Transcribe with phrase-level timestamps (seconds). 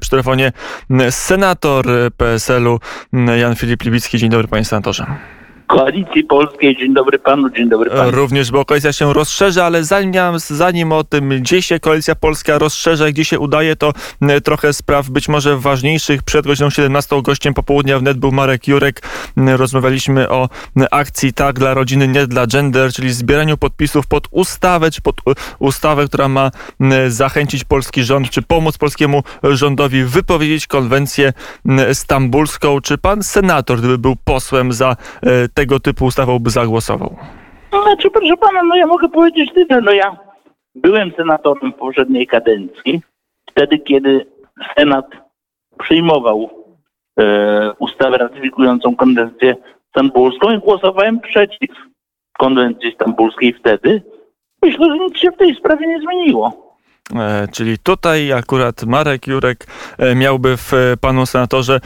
[0.00, 0.52] Przy telefonie
[1.10, 1.86] senator
[2.16, 2.78] PSL-u
[3.38, 4.18] Jan Filip Libicki.
[4.18, 5.06] Dzień dobry panie senatorze.
[5.70, 6.76] Koalicji Polskiej.
[6.76, 8.10] Dzień dobry panu, dzień dobry panu.
[8.10, 13.10] Również, bo koalicja się rozszerza, ale zanim, zanim o tym, gdzie się koalicja polska rozszerza,
[13.10, 16.22] gdzie się udaje, to e, trochę spraw być może ważniejszych.
[16.22, 19.02] Przed godziną 17 gościem popołudnia wnet był Marek Jurek.
[19.36, 20.48] E, rozmawialiśmy o
[20.80, 25.16] e, akcji Tak dla rodziny, nie dla gender, czyli zbieraniu podpisów pod ustawę, czy pod
[25.58, 26.50] ustawę, która ma
[27.08, 31.32] zachęcić polski rząd, czy pomóc polskiemu rządowi wypowiedzieć konwencję
[31.92, 32.80] stambulską.
[32.80, 34.96] Czy pan senator, gdyby był posłem za
[35.60, 37.16] tego typu ustawą by zagłosował?
[37.82, 39.80] Znaczy, proszę pana, no ja mogę powiedzieć tyle.
[39.80, 40.16] No ja
[40.74, 43.00] byłem senatorem poprzedniej kadencji,
[43.50, 44.26] wtedy, kiedy
[44.76, 45.06] Senat
[45.78, 46.50] przyjmował
[47.20, 49.56] e, ustawę ratyfikującą konwencję
[49.88, 51.76] stambulską i głosowałem przeciw
[52.38, 54.02] konwencji stambulskiej wtedy.
[54.62, 56.69] Myślę, że nic się w tej sprawie nie zmieniło.
[57.16, 59.66] E, czyli tutaj akurat Marek Jurek
[59.98, 61.80] e, miałby w e, panu senatorze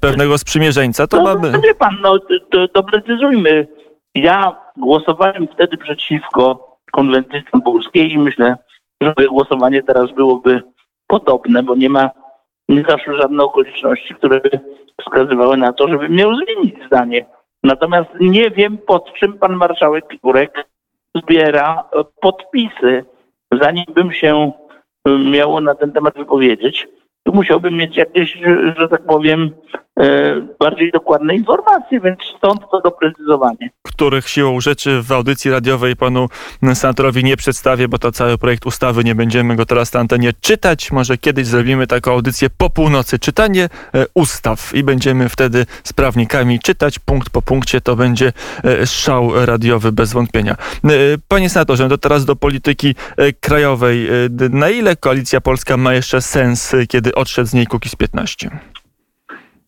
[0.00, 1.06] pewnego sprzymierzeńca.
[1.06, 1.50] To no, mamy.
[1.50, 2.18] No, wie pan, no
[2.50, 3.66] to, doprecyzujmy.
[4.14, 8.56] Ja głosowałem wtedy przeciwko konwencji stambulskiej i myślę,
[9.00, 10.62] że głosowanie teraz byłoby
[11.06, 12.10] podobne, bo nie ma
[12.68, 14.60] nie zaszły żadne okoliczności, które by
[15.00, 17.26] wskazywały na to, żeby miał zmienić zdanie.
[17.62, 20.68] Natomiast nie wiem, pod czym pan marszałek Jurek
[21.14, 21.84] zbiera
[22.20, 23.04] podpisy.
[23.60, 24.52] Zanim bym się
[25.08, 26.88] miało na ten temat wypowiedzieć,
[27.22, 28.38] to musiałbym mieć jakieś,
[28.78, 29.50] że tak powiem,
[30.60, 33.70] bardziej dokładne informacje, więc stąd to doprecyzowanie.
[33.82, 36.28] Których siłą rzeczy w audycji radiowej panu
[36.74, 40.92] senatorowi nie przedstawię, bo to cały projekt ustawy, nie będziemy go teraz na antenie czytać.
[40.92, 46.60] Może kiedyś zrobimy taką audycję po północy, czytanie e, ustaw i będziemy wtedy z prawnikami
[46.60, 47.80] czytać punkt po punkcie.
[47.80, 48.32] To będzie
[48.64, 50.56] e, szał radiowy bez wątpienia.
[51.28, 52.94] Panie senatorze, to teraz do polityki
[53.40, 54.08] krajowej.
[54.50, 58.50] Na ile Koalicja Polska ma jeszcze sens, kiedy odszedł z niej Kukiz 15?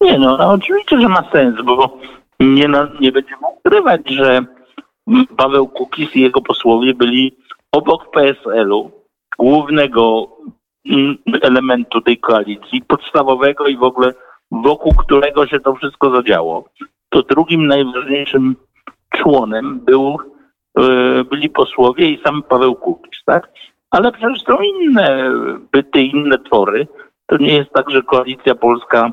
[0.00, 1.98] Nie no, no oczywiście, że ma sens, bo
[2.40, 2.68] nie,
[3.00, 4.44] nie będziemy ukrywać, że
[5.36, 7.36] Paweł Kukiz i jego posłowie byli
[7.72, 8.90] obok PSL-u,
[9.38, 10.28] głównego
[10.90, 14.14] mm, elementu tej koalicji, podstawowego i w ogóle
[14.50, 16.68] wokół którego się to wszystko zadziało.
[17.08, 18.56] To drugim najważniejszym
[19.16, 20.18] członem był,
[20.78, 23.48] e, byli posłowie i sam Paweł Kukiz, tak?
[23.90, 25.30] Ale przecież są inne
[25.72, 26.86] byty, inne twory,
[27.26, 29.12] to nie jest tak, że koalicja polska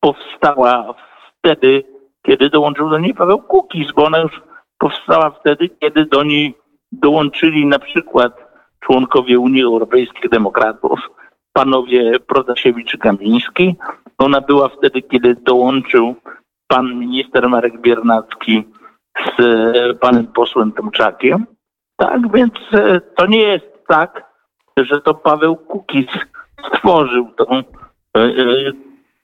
[0.00, 0.94] powstała
[1.38, 1.84] wtedy,
[2.22, 4.40] kiedy dołączył do niej Paweł Kukiz, bo ona już
[4.78, 6.54] powstała wtedy, kiedy do niej
[6.92, 8.32] dołączyli na przykład
[8.80, 11.10] członkowie Unii Europejskich Demokratów,
[11.52, 13.76] panowie Protasiewicz i Kamiński.
[14.18, 16.14] Ona była wtedy, kiedy dołączył
[16.68, 18.64] pan minister Marek Biernacki
[19.38, 21.46] z panem posłem Tomczakiem.
[21.96, 24.24] Tak, więc e, to nie jest tak,
[24.76, 26.06] że to Paweł Kukiz
[26.66, 27.62] stworzył tą e,
[28.16, 28.72] e,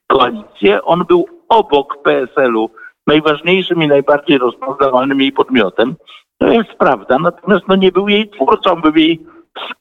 [0.06, 0.82] koalicję.
[0.82, 2.70] On był obok PSL-u
[3.06, 5.94] najważniejszym i najbardziej rozpoznawalnym jej podmiotem.
[6.38, 9.26] To jest prawda, natomiast no nie był jej twórcą, był jej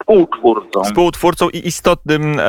[0.06, 0.84] współtwórcą.
[0.84, 2.44] Współtwórcą i istotnym e,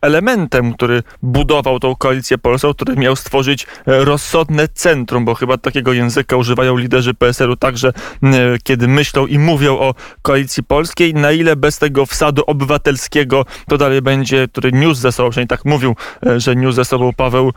[0.00, 5.92] elementem, który budował tą koalicję polską, który miał stworzyć e, rozsądne centrum, bo chyba takiego
[5.92, 7.88] języka używają liderzy PSL-u także,
[8.22, 8.32] e,
[8.62, 11.14] kiedy myślą i mówią o koalicji polskiej.
[11.14, 15.64] Na ile bez tego wsadu obywatelskiego to dalej będzie, który niósł ze sobą, przynajmniej tak
[15.64, 15.96] mówił,
[16.36, 17.52] że niósł ze sobą Paweł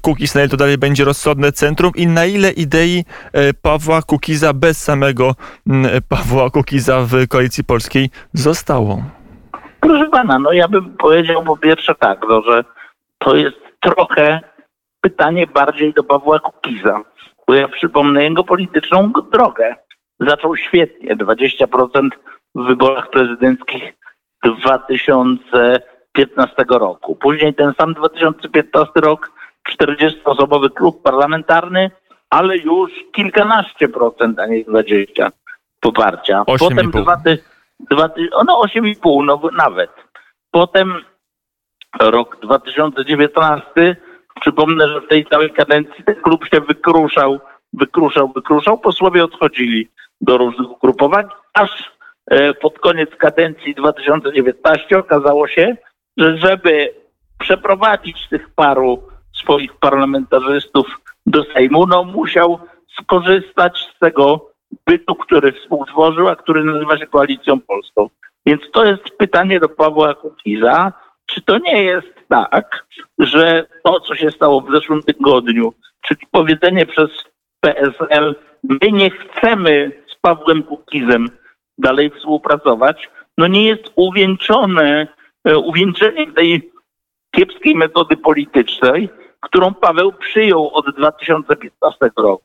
[0.00, 3.04] Kukiz, na ile to dalej będzie rozsądne centrum i na ile idei
[3.62, 5.34] Pawła Kukiza bez samego
[6.08, 9.02] Pawła Kukiza w koalicji polskiej został stało?
[9.80, 12.64] Proszę pana, no ja bym powiedział po pierwsze tak, no, że
[13.18, 14.40] to jest trochę
[15.00, 17.00] pytanie bardziej do Pawła Kukiza,
[17.46, 19.76] bo ja przypomnę jego polityczną drogę.
[20.20, 22.08] Zaczął świetnie, 20%
[22.54, 23.82] w wyborach prezydenckich
[24.44, 27.16] 2015 roku.
[27.16, 29.32] Później ten sam 2015 rok,
[29.72, 31.90] 40-osobowy klub parlamentarny,
[32.30, 35.32] ale już kilkanaście procent, a nie 20
[35.80, 36.44] poparcia.
[36.44, 36.92] Potem
[38.46, 39.90] no 8,5 no nawet.
[40.50, 41.04] Potem
[42.00, 43.96] rok 2019,
[44.40, 47.40] przypomnę, że w tej całej kadencji ten klub się wykruszał,
[47.72, 49.88] wykruszał, wykruszał, posłowie odchodzili
[50.20, 51.92] do różnych ugrupowań, aż
[52.30, 55.76] e, pod koniec kadencji 2019 okazało się,
[56.16, 56.94] że żeby
[57.38, 60.86] przeprowadzić tych paru swoich parlamentarzystów
[61.26, 62.58] do Sejmu, no musiał
[63.00, 64.50] skorzystać z tego
[64.86, 68.08] bytu, który współtworzył, a który nazywa się Koalicją Polską.
[68.46, 70.92] Więc to jest pytanie do Pawła Kukiza,
[71.26, 72.86] czy to nie jest tak,
[73.18, 77.10] że to, co się stało w zeszłym tygodniu, czyli powiedzenie przez
[77.60, 81.28] PSL, my nie chcemy z Pawłem Kukizem
[81.78, 85.08] dalej współpracować, no nie jest uwieńczone,
[85.44, 86.70] e, uwieńczeniem tej
[87.30, 89.08] kiepskiej metody politycznej,
[89.40, 92.44] którą Paweł przyjął od 2015 roku.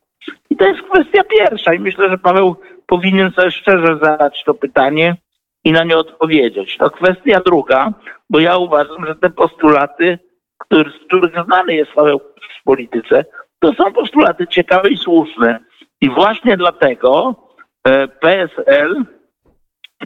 [0.49, 2.55] I to jest kwestia pierwsza i myślę, że Paweł
[2.87, 5.15] powinien sobie szczerze zadać to pytanie
[5.63, 6.77] i na nie odpowiedzieć.
[6.77, 7.93] To kwestia druga,
[8.29, 10.19] bo ja uważam, że te postulaty,
[10.57, 12.19] który, z których znany jest Paweł
[12.59, 13.25] w polityce,
[13.59, 15.59] to są postulaty ciekawe i słuszne.
[16.01, 17.35] I właśnie dlatego
[17.83, 19.05] e, PSL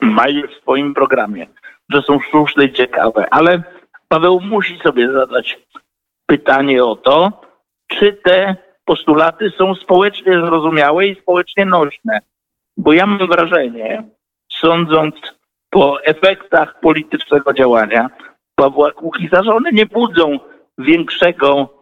[0.01, 1.47] ma je w swoim programie,
[1.89, 3.25] że są słuszne i ciekawe.
[3.31, 3.63] Ale
[4.07, 5.59] Paweł musi sobie zadać
[6.25, 7.41] pytanie o to,
[7.87, 8.55] czy te
[8.87, 12.19] postulaty są społecznie zrozumiałe i społecznie nośne.
[12.77, 14.03] Bo ja mam wrażenie,
[14.51, 15.15] sądząc
[15.69, 18.09] po efektach politycznego działania
[18.55, 20.39] Pawła Kukiza, że one nie budzą
[20.77, 21.76] większego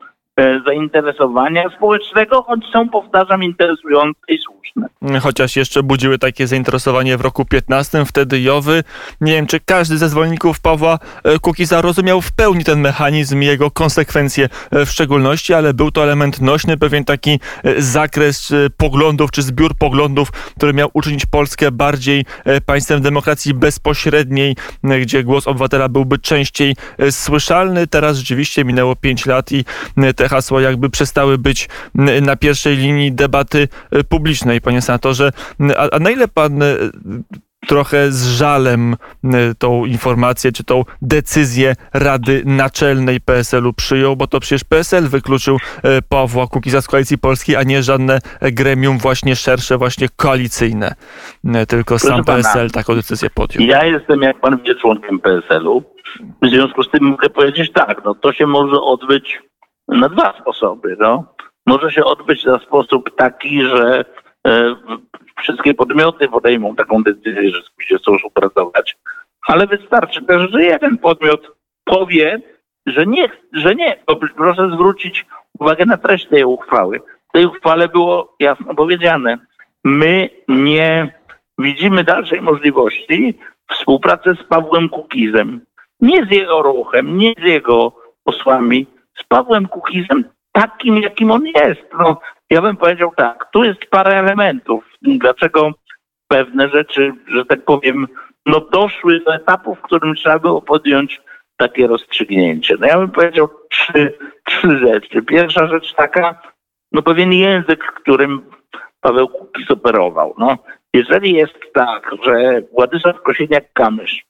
[0.66, 4.88] zainteresowania społecznego, choć są, powtarzam, interesujące i słuszne.
[5.22, 8.84] Chociaż jeszcze budziły takie zainteresowanie w roku 15, wtedy Jowy.
[9.22, 13.72] Nie wiem, czy każdy ze zwolenników Pawła e, Kukiza rozumiał w pełni ten mechanizm jego
[13.72, 17.40] konsekwencje e, w szczególności, ale był to element nośny, pewien taki
[17.78, 22.26] zakres poglądów, czy zbiór poglądów, który miał uczynić Polskę bardziej
[22.66, 24.56] państwem demokracji bezpośredniej,
[25.02, 26.76] gdzie głos obywatela byłby częściej
[27.10, 27.88] słyszalny.
[27.88, 29.66] Teraz rzeczywiście minęło 5 lat i
[30.16, 31.70] te te hasła jakby przestały być
[32.22, 35.32] na pierwszej linii debaty e, publicznej, panie senatorze.
[35.78, 36.76] A, a na ile pan e,
[37.68, 44.40] trochę z żalem e, tą informację, czy tą decyzję Rady Naczelnej PSL-u przyjął, bo to
[44.40, 45.58] przecież PSL wykluczył
[46.10, 50.96] Pawła Kukiza z Koalicji Polskiej, a nie żadne gremium właśnie szersze, właśnie koalicyjne.
[51.68, 53.64] Tylko Proszę sam pana, PSL taką decyzję podjął.
[53.64, 55.84] Ja jestem, jak pan wie, członkiem PSL-u.
[56.42, 59.40] W związku z tym mogę powiedzieć tak, no to się może odbyć
[59.88, 60.98] na dwa sposoby.
[61.00, 61.24] No.
[61.66, 64.06] Może się odbyć na sposób taki, że
[64.48, 64.76] e,
[65.38, 68.98] wszystkie podmioty podejmą taką decyzję, że gdzie chcą współpracować,
[69.48, 72.42] ale wystarczy też, że jeden podmiot powie,
[72.86, 74.00] że nie, że nie.
[74.36, 75.26] Proszę zwrócić
[75.60, 77.02] uwagę na treść tej uchwały.
[77.30, 79.38] W tej uchwale było jasno powiedziane,
[79.84, 81.20] my nie
[81.58, 83.40] widzimy dalszej możliwości
[83.72, 85.62] współpracy z Pawłem Kukizem.
[86.02, 87.92] Nie z jego ruchem, nie z jego
[88.24, 88.88] posłami,
[89.20, 91.82] z Pawłem Kukizem takim, jakim on jest.
[92.00, 92.20] No,
[92.50, 95.72] ja bym powiedział tak, tu jest parę elementów, dlaczego
[96.28, 98.08] pewne rzeczy, że tak powiem,
[98.46, 101.22] no doszły do etapu, w którym trzeba było podjąć
[101.58, 102.76] takie rozstrzygnięcie.
[102.80, 105.22] No ja bym powiedział trzy, trzy rzeczy.
[105.22, 106.42] Pierwsza rzecz taka,
[106.92, 108.52] no pewien język, którym
[109.02, 110.36] Paweł Kukiz operował.
[110.38, 110.58] No,
[110.94, 114.22] jeżeli jest tak, że Władysław Kosiniak-Kamysz,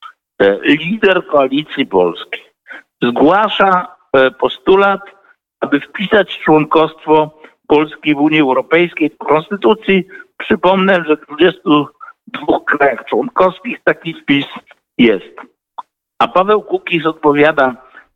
[0.42, 2.44] e, lider koalicji polskiej,
[3.02, 3.95] zgłasza
[4.40, 5.02] postulat,
[5.60, 10.08] aby wpisać członkostwo Polski w Unii Europejskiej w Konstytucji.
[10.38, 14.46] Przypomnę, że w 22 krajach członkowskich taki wpis
[14.98, 15.36] jest.
[16.20, 17.76] A Paweł Kukiz odpowiada,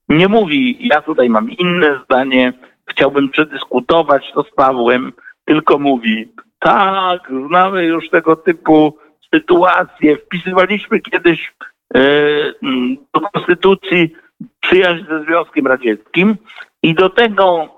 [0.10, 2.54] nie mówi, ja tutaj mam inne zdanie,
[2.90, 5.14] chciałbym przedyskutować to z Pawłem,
[5.46, 8.98] tylko mówi, tak, znamy już tego typu
[9.34, 11.54] sytuacje, wpisywaliśmy kiedyś
[11.96, 12.00] e,
[13.14, 14.16] do Konstytucji
[14.62, 16.38] przyjaźń ze Związkiem Radzieckim
[16.84, 17.70] i do tego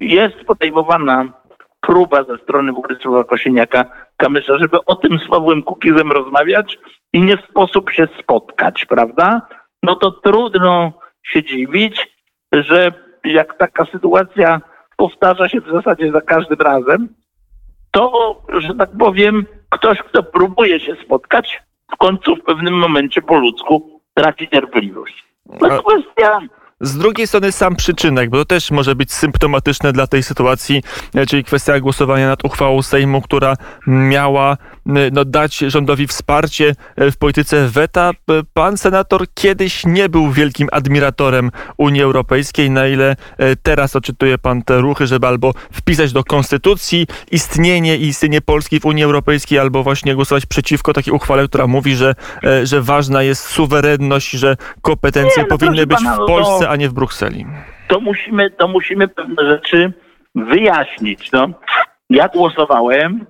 [0.00, 1.32] jest podejmowana
[1.80, 3.84] próba ze strony Władysława Kosieniaka
[4.16, 6.78] Kamysza, żeby o tym z Pawłem Kukizem rozmawiać
[7.12, 9.42] i nie w sposób się spotkać, prawda?
[9.82, 12.08] No to trudno się dziwić,
[12.52, 12.92] że
[13.24, 14.60] jak taka sytuacja
[14.96, 17.08] powtarza się w zasadzie za każdym razem,
[17.90, 21.62] to, że tak powiem, ktoś, kto próbuje się spotkać,
[21.92, 25.29] w końcu w pewnym momencie po ludzku traci cierpliwość.
[25.46, 26.40] No kwestia
[26.80, 30.82] z drugiej strony sam przyczynek, bo to też może być symptomatyczne dla tej sytuacji,
[31.28, 33.54] czyli kwestia głosowania nad uchwałą Sejmu, która
[33.86, 34.56] miała
[34.86, 38.10] no, dać rządowi wsparcie e, w polityce weta.
[38.54, 43.16] Pan senator kiedyś nie był wielkim admiratorem Unii Europejskiej, na ile
[43.62, 48.86] teraz odczytuje pan te ruchy, żeby albo wpisać do konstytucji istnienie i istnienie Polski w
[48.86, 52.14] Unii Europejskiej, albo właśnie głosować przeciwko takiej uchwale, która mówi, że,
[52.62, 56.76] że ważna jest suwerenność, że kompetencje nie, no powinny być pana, w no Polsce, a
[56.76, 57.46] nie w Brukseli.
[57.88, 59.92] To musimy, to musimy pewne rzeczy
[60.34, 61.32] wyjaśnić.
[61.32, 61.48] No.
[62.10, 63.26] Ja głosowałem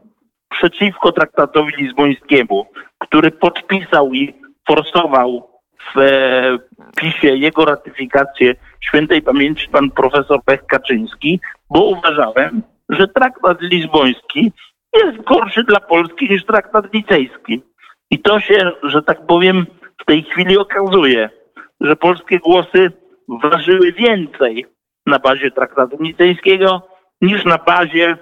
[0.50, 2.66] przeciwko traktatowi lizbońskiemu,
[2.98, 4.34] który podpisał i
[4.68, 5.50] forsował
[5.94, 6.58] w e,
[6.96, 11.40] PiSie jego ratyfikację świętej pamięci pan profesor Pech Kaczyński,
[11.70, 14.52] bo uważałem, że traktat lizboński
[14.96, 17.62] jest gorszy dla Polski niż traktat nicejski.
[18.10, 19.66] I to się, że tak powiem,
[20.02, 21.30] w tej chwili okazuje,
[21.80, 22.92] że polskie głosy
[23.28, 24.66] ważyły więcej
[25.06, 26.82] na bazie traktatu nicejskiego
[27.20, 28.18] niż na bazie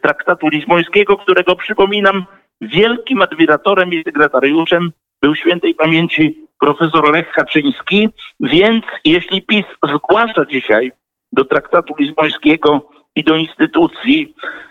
[0.00, 2.24] traktatu lizbońskiego, którego przypominam
[2.60, 8.08] wielkim admiratorem i sekretariuszem był świętej pamięci profesor Lech Kaczyński,
[8.40, 9.64] więc jeśli PiS
[9.94, 10.92] zgłasza dzisiaj
[11.32, 14.69] do traktatu lizbońskiego i do instytucji e,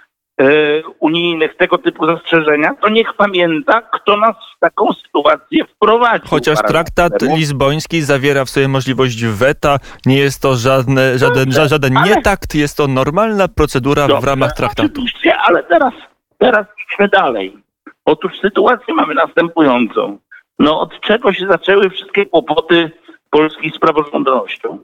[0.99, 6.29] unijnych tego typu zastrzeżenia, to niech pamięta, kto nas w taką sytuację wprowadził.
[6.29, 11.97] Chociaż traktat lizboński zawiera w sobie możliwość weta, nie jest to żadne, żaden, Dobrze, żaden
[11.97, 12.09] ale...
[12.09, 14.89] nietakt, jest to normalna procedura Dobrze, w ramach traktatu.
[14.91, 15.93] Oczywiście, ale teraz,
[16.37, 17.57] teraz idźmy dalej.
[18.05, 20.17] Otóż sytuację mamy następującą.
[20.59, 22.91] No od czego się zaczęły wszystkie kłopoty
[23.29, 24.79] Polski z praworządnością?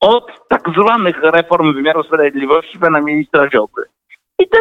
[0.00, 3.84] Od tak zwanych reform wymiaru sprawiedliwości pana ministra Ziobry.
[4.38, 4.58] I te,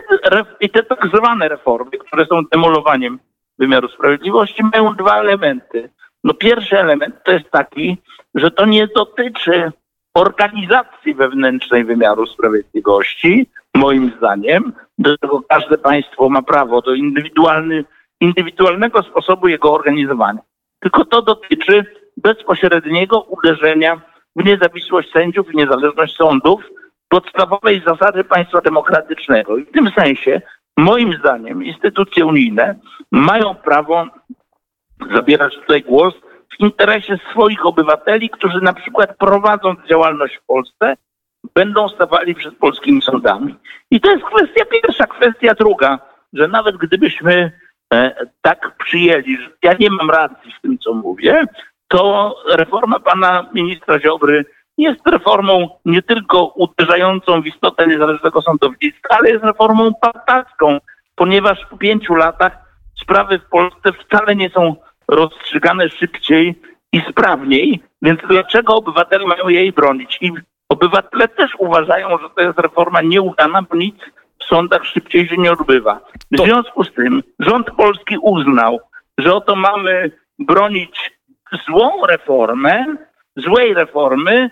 [0.60, 3.20] I te tak zwane reformy, które są demolowaniem
[3.60, 5.90] wymiaru sprawiedliwości, mają dwa elementy.
[6.24, 7.98] No pierwszy element to jest taki,
[8.36, 9.72] że to nie dotyczy
[10.14, 16.92] organizacji wewnętrznej wymiaru sprawiedliwości, moim zdaniem, do tego każde państwo ma prawo do
[18.22, 20.40] indywidualnego sposobu jego organizowania.
[20.80, 21.86] Tylko to dotyczy
[22.18, 24.02] bezpośredniego uderzenia
[24.36, 26.62] w niezawisłość sędziów i niezależność sądów,
[27.10, 29.58] podstawowej zasady państwa demokratycznego.
[29.58, 30.42] I w tym sensie,
[30.78, 32.76] moim zdaniem, instytucje unijne
[33.12, 34.06] mają prawo
[35.16, 36.14] zabierać tutaj głos
[36.58, 40.98] w interesie swoich obywateli, którzy na przykład prowadząc działalność w Polsce,
[41.56, 43.56] będą stawali przed polskimi sądami.
[43.92, 45.08] I to jest kwestia pierwsza.
[45.08, 46.00] Kwestia druga,
[46.34, 47.52] że nawet gdybyśmy
[47.94, 51.46] e, tak przyjęli, że ja nie mam racji w tym, co mówię,
[51.88, 54.46] to reforma pana ministra Ziobry
[54.78, 60.80] jest reformą nie tylko uderzającą w istotę niezależnego sądownictwa, ale jest reformą partacką,
[61.16, 62.58] ponieważ po pięciu latach
[63.02, 64.76] sprawy w Polsce wcale nie są
[65.08, 66.62] rozstrzygane szybciej
[66.94, 70.18] i sprawniej, więc dlaczego obywatele mają jej bronić?
[70.22, 70.32] I
[70.70, 73.96] obywatele też uważają, że to jest reforma nieudana, bo nic
[74.40, 76.00] w sądach szybciej się nie odbywa.
[76.32, 78.80] W związku z tym rząd polski uznał,
[79.18, 81.12] że oto mamy bronić
[81.66, 82.86] złą reformę,
[83.36, 84.52] złej reformy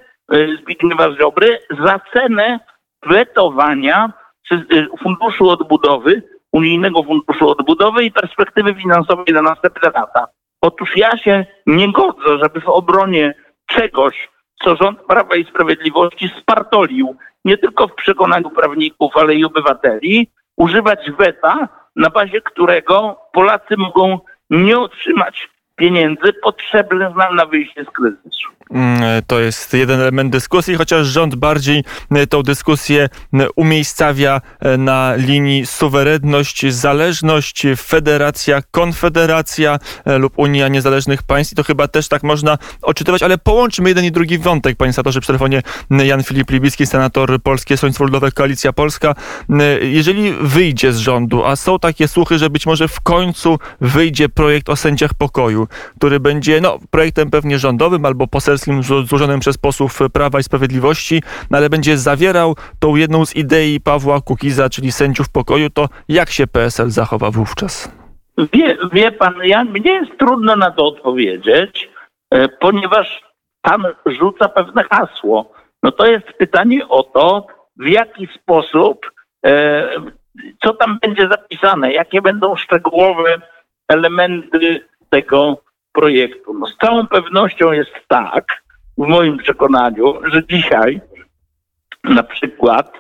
[0.62, 2.60] Zbigniewa Ziobry za cenę
[3.06, 4.14] wetowania
[4.52, 10.28] y, Funduszu Odbudowy, Unijnego Funduszu Odbudowy i perspektywy finansowej na następne lata.
[10.62, 13.34] Otóż ja się nie godzę, żeby w obronie
[13.68, 14.30] czegoś,
[14.64, 17.16] co rząd Prawa i Sprawiedliwości spartolił,
[17.46, 24.20] nie tylko w przekonaniu prawników, ale i obywateli, używać weta, na bazie którego Polacy mogą
[24.50, 28.56] nie otrzymać pieniędzy potrzebnych nam na wyjście z kryzysu.
[28.72, 34.78] Mm, to jest jeden element dyskusji, chociaż rząd bardziej e, tą dyskusję e, umiejscawia e,
[34.78, 41.54] na linii suwerenność, zależność, federacja, konfederacja lub Unia Niezależnych Państw.
[41.54, 45.22] I to chyba też tak można odczytywać, ale połączmy jeden i drugi wątek, panie senatorze.
[45.22, 49.16] Przy telefonie Jan Filip Libicki, senator Polskie Stronnictwo Ludowe, Koalicja Polska.
[49.82, 54.70] Jeżeli wyjdzie z rządu, a są takie słuchy, że być może w końcu wyjdzie projekt
[54.70, 55.14] o sędziach
[55.66, 61.22] pokoju, który będzie no, projektem pewnie rządowym albo poselskim złożonym przez posłów Prawa i Sprawiedliwości,
[61.52, 66.30] no, ale będzie zawierał tą jedną z idei Pawła Kukiza, czyli sędziów pokoju, to jak
[66.30, 67.92] się PSL zachowa wówczas?
[68.54, 71.90] Wie, wie pan, ja, mnie jest trudno na to odpowiedzieć,
[72.32, 73.22] e, ponieważ
[73.62, 75.54] pan rzuca pewne hasło.
[75.84, 79.12] No to jest pytanie o to, w jaki sposób,
[79.46, 79.90] e,
[80.64, 83.42] co tam będzie zapisane, jakie będą szczegółowe
[83.88, 85.62] elementy tego
[85.94, 86.54] projektu.
[86.54, 88.64] No z całą pewnością jest tak,
[88.98, 91.02] w moim przekonaniu, że dzisiaj
[92.04, 92.94] na przykład,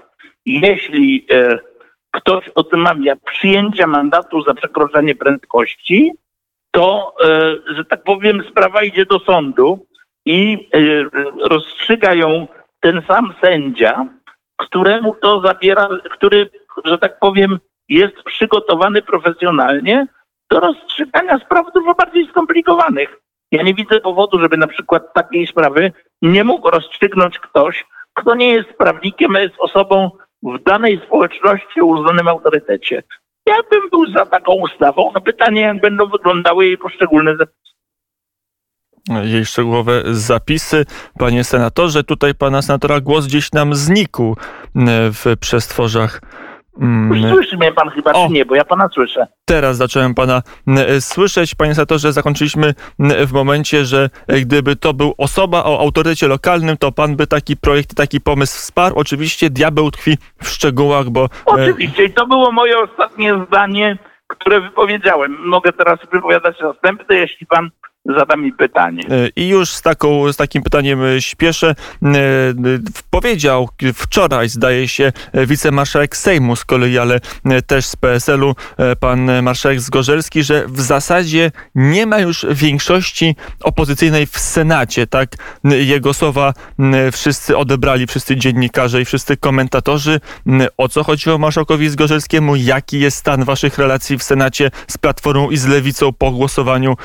[0.45, 1.60] jeśli e,
[2.12, 6.12] ktoś odmawia przyjęcia mandatu za przekroczenie prędkości,
[6.72, 9.86] to, e, że tak powiem, sprawa idzie do sądu
[10.25, 10.79] i e,
[11.50, 12.48] rozstrzyga ją
[12.79, 14.05] ten sam sędzia,
[14.57, 16.50] któremu to zabiera, który,
[16.86, 20.07] że tak powiem, jest przygotowany profesjonalnie
[20.51, 23.17] do rozstrzygania spraw dużo bardziej skomplikowanych.
[23.51, 28.53] Ja nie widzę powodu, żeby na przykład takiej sprawy nie mógł rozstrzygnąć ktoś, kto nie
[28.53, 30.11] jest prawnikiem, a jest osobą
[30.43, 33.03] w danej społeczności o uznanym autorytecie.
[33.47, 35.11] Ja bym był za taką ustawą.
[35.13, 37.65] No pytanie, jak będą wyglądały jej poszczególne zapisy.
[39.23, 40.85] Jej szczegółowe zapisy.
[41.19, 44.35] Panie senatorze, tutaj pana senatora głos gdzieś nam znikł
[45.13, 46.21] w przestworzach
[46.82, 47.34] Mm.
[47.34, 49.27] Słyszy mnie pan chyba, o, czy nie, bo ja pana słyszę.
[49.46, 50.41] Teraz zacząłem pana
[51.00, 52.13] słyszeć, panie senatorze.
[52.13, 57.27] Zakończyliśmy w momencie, że e, gdyby to był osoba o autorytecie lokalnym, to pan by
[57.27, 58.96] taki projekt, taki pomysł wsparł.
[58.96, 61.24] Oczywiście diabeł tkwi w szczegółach, bo...
[61.24, 65.38] E, Oczywiście i to było moje ostatnie zdanie, które wypowiedziałem.
[65.46, 67.70] Mogę teraz wypowiadać następne, jeśli pan
[68.05, 69.03] zada mi pytanie.
[69.09, 71.75] E, I już z, taką, z takim pytaniem e, śpieszę.
[72.03, 72.13] E,
[73.09, 75.12] powiedział wczoraj, zdaje się,
[75.47, 77.19] wicemarszałek Sejmu z kolei, ale
[77.67, 78.55] też z PSL-u,
[79.00, 85.07] pan marszałek Zgorzelski, że w zasadzie nie ma już większości opozycyjnej w Senacie.
[85.07, 85.29] Tak
[85.63, 86.53] jego słowa
[87.12, 90.19] wszyscy odebrali, wszyscy dziennikarze i wszyscy komentatorzy.
[90.77, 92.55] O co chodziło marszałkowi Zgorzelskiemu?
[92.55, 96.95] Jaki jest stan waszych relacji w Senacie z Platformą i z Lewicą po głosowaniu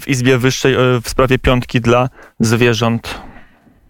[0.00, 2.08] w Izbie Wyższej w sprawie piątki dla
[2.40, 3.22] zwierząt?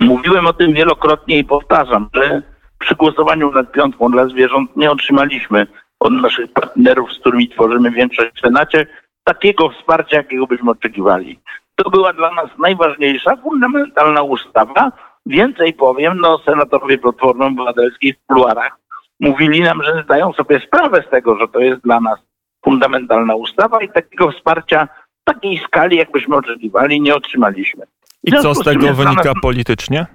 [0.01, 2.43] Mówiłem o tym wielokrotnie i powtarzam, że
[2.79, 5.67] przy głosowaniu nad piątką dla zwierząt nie otrzymaliśmy
[6.01, 8.87] od naszych partnerów, z którymi tworzymy większość w Senacie,
[9.25, 11.39] takiego wsparcia, jakiego byśmy oczekiwali.
[11.75, 14.93] To była dla nas najważniejsza, fundamentalna ustawa.
[15.27, 18.77] Więcej powiem, no senatorowie Platformy Obywatelskiej w kuluarach
[19.21, 22.19] mówili nam, że zdają sobie sprawę z tego, że to jest dla nas
[22.65, 24.89] fundamentalna ustawa i takiego wsparcia
[25.25, 27.87] takiej skali, jakbyśmy oczekiwali, nie otrzymaliśmy.
[28.25, 30.07] I co z tego wynika politycznie?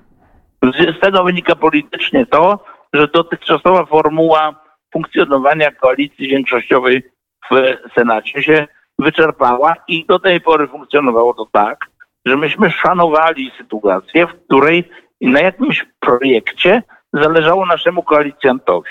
[0.97, 2.59] Z tego wynika politycznie to,
[2.93, 4.55] że dotychczasowa formuła
[4.93, 7.03] funkcjonowania koalicji większościowej
[7.51, 7.55] w
[7.95, 8.67] Senacie się
[8.99, 11.85] wyczerpała i do tej pory funkcjonowało to tak,
[12.25, 14.89] że myśmy szanowali sytuację, w której
[15.21, 16.83] na jakimś projekcie
[17.13, 18.89] zależało naszemu koalicjantowi.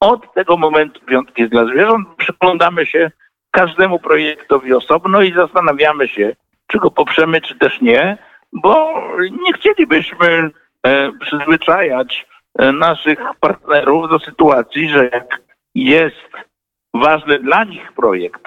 [0.00, 3.10] Od tego momentu piątki dla zwierząt przyglądamy się
[3.54, 8.18] każdemu projektowi osobno i zastanawiamy się, czy go poprzemy, czy też nie,
[8.52, 10.50] bo nie chcielibyśmy
[10.82, 12.26] e, przyzwyczajać
[12.58, 15.40] e, naszych partnerów do sytuacji, że jak
[15.74, 16.30] jest
[16.94, 18.42] ważny dla nich projekt,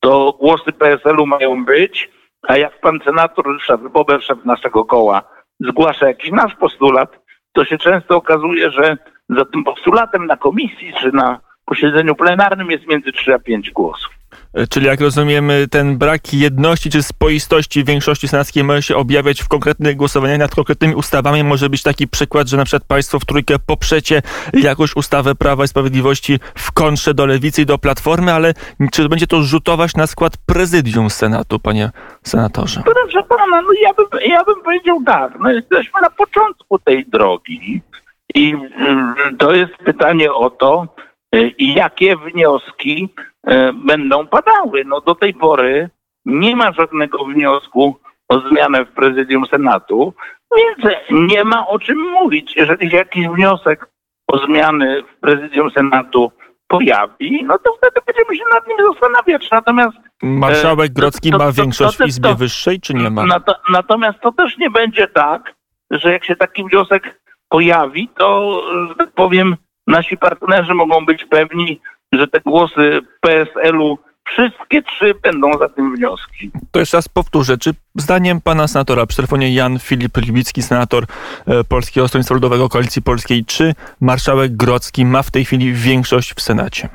[0.00, 2.10] to głosy PSL-u mają być,
[2.48, 3.44] a jak pan senator
[3.92, 5.22] Bober, szef naszego koła,
[5.60, 7.18] zgłasza jakiś nasz postulat,
[7.52, 8.96] to się często okazuje, że
[9.28, 14.11] za tym postulatem na komisji czy na posiedzeniu plenarnym jest między 3 a 5 głosów.
[14.54, 19.48] E, czyli jak rozumiemy, ten brak jedności czy spoistości większości senackiej może się objawiać w
[19.48, 21.44] konkretnych głosowaniach nad konkretnymi ustawami.
[21.44, 25.68] Może być taki przykład, że na przykład państwo w trójkę poprzecie jakąś ustawę Prawa i
[25.68, 28.54] Sprawiedliwości w kontrze do Lewicy i do Platformy, ale
[28.92, 31.90] czy będzie to rzutować na skład prezydium Senatu, panie
[32.22, 32.82] senatorze?
[32.84, 37.82] Proszę pana, no ja bym, ja bym powiedział tak, no jesteśmy na początku tej drogi
[38.34, 40.86] i y, to jest pytanie o to,
[41.34, 43.08] y, jakie wnioski
[43.46, 44.84] E, będą padały.
[44.84, 45.90] No do tej pory
[46.24, 47.96] nie ma żadnego wniosku
[48.28, 50.14] o zmianę w prezydium Senatu,
[50.56, 52.56] więc nie ma o czym mówić.
[52.56, 53.86] Jeżeli się jakiś wniosek
[54.26, 56.32] o zmiany w prezydium Senatu
[56.66, 59.50] pojawi, no to wtedy będziemy się nad nim zastanawiać.
[59.50, 63.24] Natomiast Marszałek e, Grodzki to, to, ma większość to, w Izbie Wyższej, czy nie ma?
[63.68, 65.54] Natomiast to też nie będzie tak,
[65.90, 71.80] że jak się taki wniosek pojawi, to, że tak powiem, nasi partnerzy mogą być pewni,
[72.12, 76.50] że te głosy PSL-u Wszystkie trzy będą za tym wnioski.
[76.70, 77.58] To jeszcze raz powtórzę.
[77.58, 81.04] Czy zdaniem pana senatora przy telefonie Jan Filip Libicki, senator
[81.46, 86.40] e, Polskiego Stronnictwa Ludowego Koalicji Polskiej, czy marszałek Grocki ma w tej chwili większość w
[86.40, 86.88] Senacie?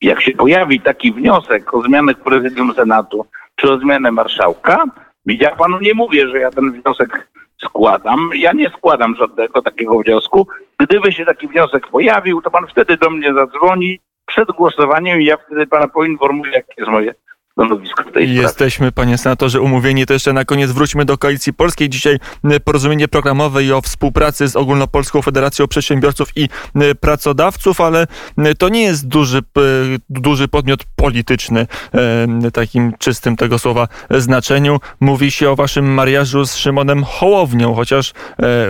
[0.00, 4.84] Jak się pojawi taki wniosek o zmianę prezydium Senatu, czy o zmianę marszałka,
[5.26, 7.28] ja panu nie mówię, że ja ten wniosek
[7.64, 8.30] składam.
[8.34, 10.46] Ja nie składam żadnego takiego wniosku.
[10.78, 15.36] Gdyby się taki wniosek pojawił, to pan wtedy do mnie zadzwoni przed głosowaniem i ja
[15.36, 17.14] wtedy pana poinformuję, jakie jest moje
[17.52, 18.42] stanowisko w tej sprawie.
[18.42, 20.06] Jesteśmy, panie senatorze, umówieni.
[20.06, 21.88] To jeszcze na koniec wróćmy do Koalicji Polskiej.
[21.88, 22.18] Dzisiaj
[22.64, 26.48] porozumienie programowe i o współpracy z Ogólnopolską Federacją Przedsiębiorców i
[27.00, 28.06] Pracodawców, ale
[28.58, 29.40] to nie jest duży,
[30.10, 31.66] duży podmiot polityczny,
[32.52, 34.80] takim czystym tego słowa znaczeniu.
[35.00, 38.12] Mówi się o waszym mariażu z Szymonem Hołownią, chociaż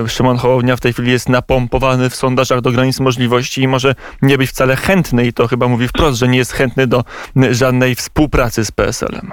[0.03, 3.95] e, Szymon Hołownia w tej chwili jest napompowany w sondażach do granic możliwości i może
[4.23, 7.05] nie być wcale chętny i to chyba mówi wprost, że nie jest chętny do
[7.51, 9.31] żadnej współpracy z PSL-em.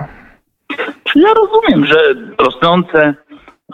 [1.16, 3.16] Ja rozumiem, że rosnące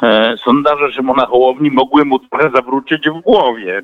[0.04, 3.84] e, sondaże Szymona Hołowni mogły mu trochę zawrócić w głowie.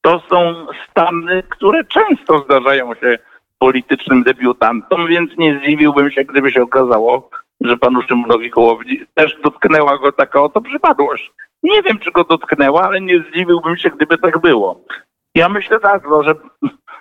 [0.00, 3.18] To są stany, które często zdarzają się
[3.58, 9.98] politycznym debiutantom, więc nie zdziwiłbym się, gdyby się okazało, że panu Szymonowi Hołowni też dotknęła
[9.98, 11.32] go taka oto przypadłość.
[11.62, 14.80] Nie wiem, czy go dotknęła, ale nie zdziwiłbym się, gdyby tak było.
[15.34, 16.34] Ja myślę tak, no, że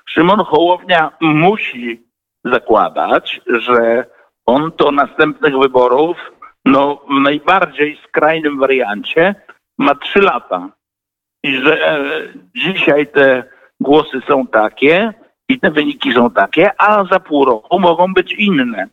[0.05, 2.06] Szymon Hołownia musi
[2.51, 4.05] zakładać, że
[4.45, 6.17] on do następnych wyborów,
[6.65, 9.35] no w najbardziej skrajnym wariancie,
[9.77, 10.69] ma trzy lata.
[11.43, 12.01] I że e,
[12.55, 13.43] dzisiaj te
[13.79, 15.13] głosy są takie
[15.49, 18.87] i te wyniki są takie, a za pół roku mogą być inne.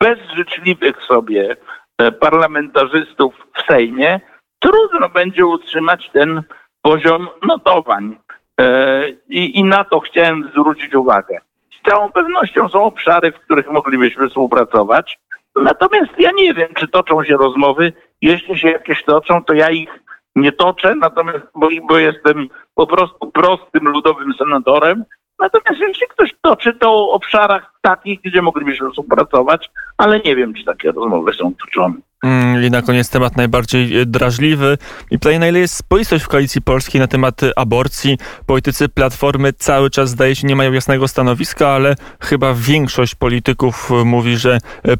[0.00, 1.56] Bez życzliwych sobie
[1.98, 4.20] e, parlamentarzystów w Sejmie
[4.58, 6.42] trudno będzie utrzymać ten
[6.82, 8.16] poziom notowań.
[8.60, 11.40] E, I, I na to chciałem zwrócić uwagę
[11.88, 15.18] całą pewnością są obszary, w których moglibyśmy współpracować.
[15.56, 17.92] Natomiast ja nie wiem, czy toczą się rozmowy.
[18.22, 19.90] Jeśli się jakieś toczą, to ja ich
[20.36, 25.04] nie toczę, natomiast bo, bo jestem po prostu prostym ludowym senatorem.
[25.38, 30.64] Natomiast jeśli ktoś toczy, to o obszarach takich, gdzie moglibyśmy współpracować, ale nie wiem, czy
[30.64, 31.94] takie rozmowy są toczone.
[32.24, 34.78] Mm, I na koniec temat najbardziej e, drażliwy.
[35.10, 38.18] I pytanie, na ile jest spoistość w koalicji polskiej na temat e, aborcji?
[38.46, 44.04] Politycy Platformy cały czas, zdaje się, nie mają jasnego stanowiska, ale chyba większość polityków e,
[44.04, 44.58] mówi, że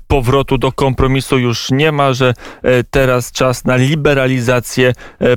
[0.09, 2.35] powrotu do kompromisu już nie ma, że
[2.91, 4.93] teraz czas na liberalizację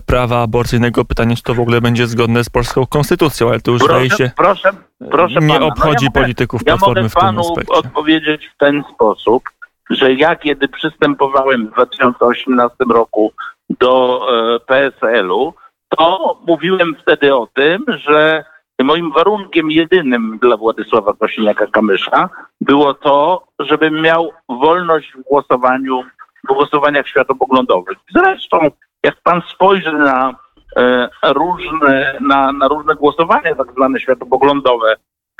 [0.06, 1.06] prawa aborcyjnego.
[1.06, 4.10] Pytanie, czy to w ogóle będzie zgodne z polską konstytucją, ale to już proszę, zdaje
[4.10, 4.70] się proszę,
[5.12, 5.66] proszę nie pana.
[5.66, 7.74] obchodzi no ja polityków mogę, Platformy ja w tym panu aspekcie.
[7.74, 9.44] odpowiedzieć w ten sposób,
[9.90, 13.32] że ja kiedy przystępowałem w 2018 roku
[13.70, 14.22] do
[14.56, 15.54] e, PSL-u,
[15.98, 18.44] to mówiłem wtedy o tym, że
[18.84, 22.30] moim warunkiem jedynym dla Władysława Kosiniaka-Kamysza
[22.62, 26.04] było to, żebym miał wolność w głosowaniu,
[26.44, 27.98] w głosowaniach światopoglądowych.
[28.16, 28.58] Zresztą,
[29.04, 30.36] jak pan spojrzy na
[30.78, 34.96] e, różne, na, na różne głosowania tak zwane światopoglądowe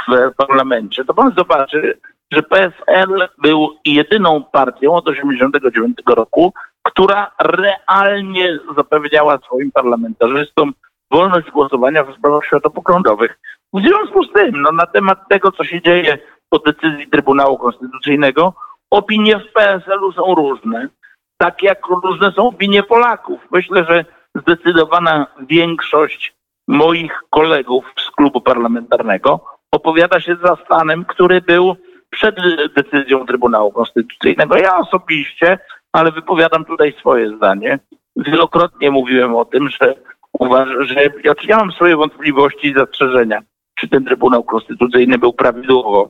[0.10, 2.00] w parlamencie, to pan zobaczy,
[2.32, 10.74] że PSL był jedyną partią od 1989 roku, która realnie zapewniała swoim parlamentarzystom
[11.12, 13.40] wolność głosowania w sprawach światopoglądowych.
[13.74, 16.18] W związku z tym, no, na temat tego, co się dzieje
[16.50, 18.54] po decyzji Trybunału Konstytucyjnego,
[18.92, 20.90] opinie w PSL-u są różne.
[21.38, 23.40] Tak jak różne są opinie Polaków.
[23.52, 26.34] Myślę, że zdecydowana większość
[26.68, 31.76] moich kolegów z klubu parlamentarnego opowiada się za stanem, który był
[32.10, 32.36] przed
[32.76, 34.58] decyzją Trybunału Konstytucyjnego.
[34.58, 35.60] Ja osobiście,
[35.92, 37.80] ale wypowiadam tutaj swoje zdanie.
[38.16, 39.96] Wielokrotnie mówiłem o tym, że
[40.40, 43.42] uważam, że ja, ja mam swoje wątpliwości i zastrzeżenia,
[43.76, 46.10] czy ten Trybunał Konstytucyjny był prawidłowo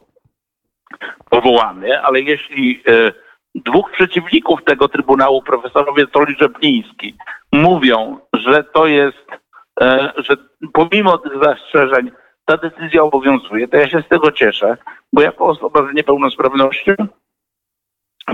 [1.30, 3.12] powołany, ale jeśli e,
[3.56, 7.16] dwóch przeciwników tego Trybunału, profesorowie Soli Rzepliński,
[7.52, 9.28] mówią, że to jest,
[9.82, 10.38] e, że
[10.74, 12.12] pomimo tych zastrzeżeń
[12.50, 14.78] ta decyzja obowiązuje, to ja się z tego cieszę,
[15.14, 16.94] bo jako osoba z niepełnosprawnością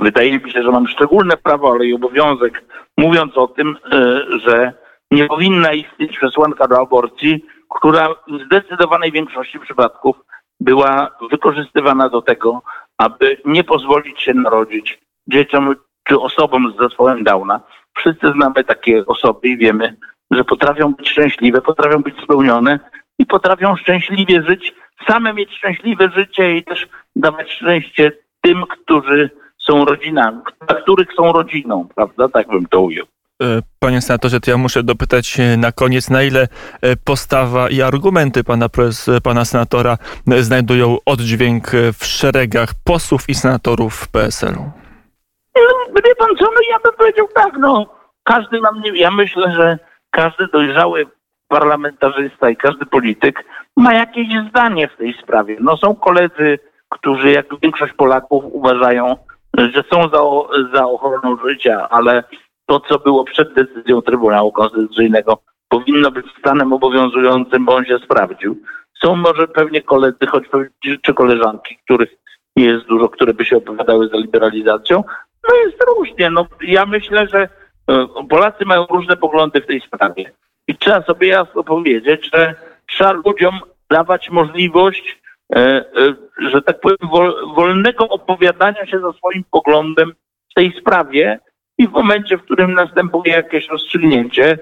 [0.01, 2.63] wydaje mi się, że mam szczególne prawo, ale i obowiązek,
[2.97, 4.73] mówiąc o tym, e, że
[5.12, 10.15] nie powinna istnieć przesłanka do aborcji, która w zdecydowanej większości przypadków
[10.60, 12.62] była wykorzystywana do tego,
[12.97, 15.75] aby nie pozwolić się narodzić dzieciom
[16.08, 17.62] czy osobom z zespołem Downa.
[17.97, 19.97] Wszyscy znamy takie osoby i wiemy,
[20.32, 22.80] że potrafią być szczęśliwe, potrafią być spełnione
[23.19, 24.73] i potrafią szczęśliwie żyć,
[25.08, 29.30] same mieć szczęśliwe życie i też dawać szczęście tym, którzy
[29.67, 32.30] są rodzinami, dla których są rodziną, prawda?
[32.30, 33.06] Tak bym to ujął.
[33.43, 36.47] E, panie senatorze, to ja muszę dopytać na koniec, na ile
[36.82, 38.69] e, postawa i argumenty pana,
[39.23, 39.97] pana senatora
[40.32, 44.71] e, znajdują oddźwięk w szeregach posłów i senatorów PSL-u?
[45.56, 47.86] No, wie pan co, no ja bym powiedział tak, no
[48.23, 49.80] każdy ma mnie, ja myślę, że
[50.12, 51.08] każdy dojrzały
[51.48, 53.46] parlamentarzysta i każdy polityk
[53.78, 55.58] ma jakieś zdanie w tej sprawie.
[55.60, 59.16] No są koledzy, którzy jak większość Polaków uważają,
[59.58, 60.22] że są za,
[60.74, 62.24] za ochroną życia, ale
[62.66, 65.38] to, co było przed decyzją Trybunału Konstytucyjnego,
[65.70, 68.62] powinno być stanem obowiązującym, bo on się sprawdził.
[69.04, 70.44] Są może pewnie koledzy, choć
[71.02, 72.10] czy koleżanki, których
[72.56, 75.04] nie jest dużo, które by się opowiadały za liberalizacją.
[75.50, 76.30] No jest różnie.
[76.30, 77.50] No, ja myślę, że
[77.90, 80.32] e, Polacy mają różne poglądy w tej sprawie.
[80.67, 85.21] I trzeba sobie jasno powiedzieć, że trzeba ludziom dawać możliwość,
[85.56, 85.86] e, e,
[86.49, 86.97] że tak powiem,
[87.56, 90.13] wolnego opowiadania się za swoim poglądem
[90.51, 91.39] w tej sprawie
[91.78, 94.60] i w momencie, w którym następuje jakieś rozstrzygnięcie,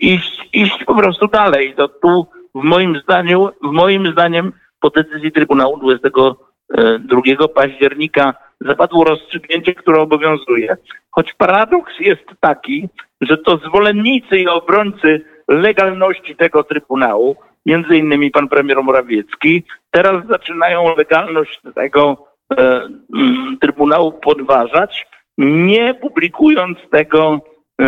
[0.00, 1.74] iść, iść po prostu dalej.
[1.74, 8.34] To tu w moim zdaniu, w moim zdaniem po decyzji Trybunału 22 października
[8.66, 10.76] zapadło rozstrzygnięcie, które obowiązuje.
[11.10, 12.88] Choć paradoks jest taki,
[13.20, 20.96] że to zwolennicy i obrońcy legalności tego Trybunału, między innymi pan premier Morawiecki, teraz zaczynają
[20.96, 22.26] legalność tego
[22.58, 25.06] e, mm, Trybunału podważać,
[25.38, 27.40] nie publikując tego,
[27.80, 27.86] e,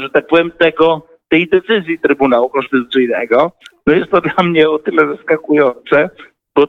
[0.00, 3.52] że tak powiem, tego, tej decyzji Trybunału Konstytucyjnego.
[3.86, 6.10] No jest to dla mnie o tyle zaskakujące,
[6.54, 6.66] bo e,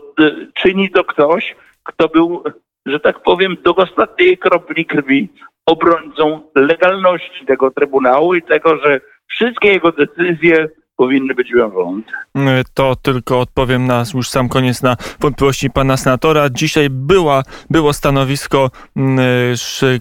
[0.53, 2.43] czyni to ktoś, kto był,
[2.87, 5.29] że tak powiem, do ostatniej kropli krwi
[5.65, 12.11] obrońcą legalności tego Trybunału i tego, że wszystkie jego decyzje powinny być wiążące.
[12.73, 16.49] To tylko odpowiem na już sam koniec na wątpliwości pana senatora.
[16.49, 19.19] Dzisiaj była, było stanowisko mm,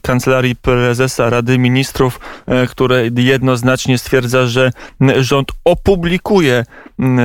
[0.03, 4.71] Kancelarii Prezesa Rady Ministrów, e, które jednoznacznie stwierdza, że
[5.01, 6.65] mm, rząd opublikuje
[6.99, 7.19] mm,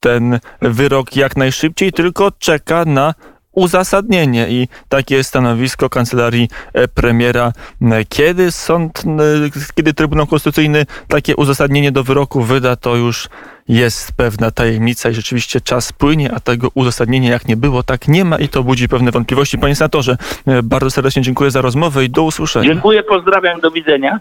[0.00, 3.14] ten wyrok jak najszybciej, tylko czeka na
[3.60, 7.52] uzasadnienie i takie jest stanowisko kancelarii e, premiera.
[7.82, 13.28] E, Kiedy sąd, e, kiedy Trybunał Konstytucyjny takie uzasadnienie do wyroku wyda, to już
[13.68, 18.24] jest pewna tajemnica i rzeczywiście czas płynie, a tego uzasadnienia jak nie było, tak nie
[18.24, 19.58] ma i to budzi pewne wątpliwości.
[19.58, 20.16] Panie senatorze,
[20.62, 22.66] bardzo serdecznie dziękuję za rozmowę i do usłyszenia.
[22.68, 24.18] Dziękuję, pozdrawiam, do widzenia.